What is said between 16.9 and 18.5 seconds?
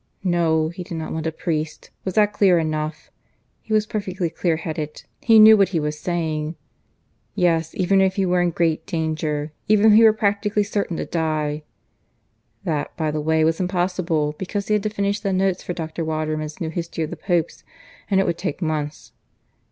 of the Popes; and it would